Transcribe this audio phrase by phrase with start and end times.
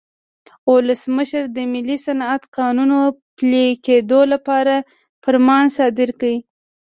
[0.71, 2.91] ولسمشر د ملي صنعت قانون
[3.37, 4.73] پلي کېدو لپاره
[5.23, 6.33] فرمان صادر کړ.